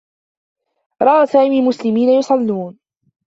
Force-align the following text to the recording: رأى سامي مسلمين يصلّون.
رأى 1.01 1.25
سامي 1.25 1.61
مسلمين 1.61 2.09
يصلّون. 2.09 2.79